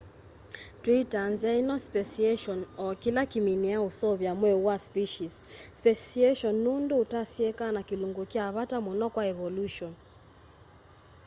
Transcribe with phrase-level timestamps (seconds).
[0.81, 5.33] twitaa nzia ino speciation o kila kiminiaa useuvya mweu wa species
[5.79, 9.91] speciation nundu utasieeka na kilungu kya vata muno kwa evolution